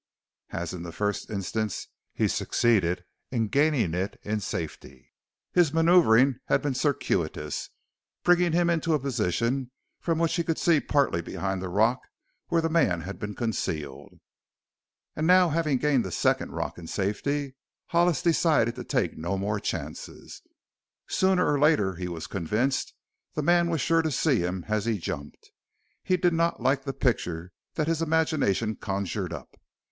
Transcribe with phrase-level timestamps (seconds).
[0.49, 5.11] As in the first instance he succeeded in gaining it in safety.
[5.51, 7.69] His maneuvering had been circuitous,
[8.23, 9.69] bringing him into a position
[9.99, 11.99] from which he could see partly behind the rock
[12.47, 14.19] where the man had been concealed.
[15.15, 17.53] And now, having gained the second rock in safety,
[17.89, 20.41] Hollis decided to take no more chances.
[21.09, 22.95] Sooner or later, he was convinced,
[23.35, 25.51] the man was sure to see him as he jumped.
[26.01, 29.57] He did not like the picture that his imagination conjured up.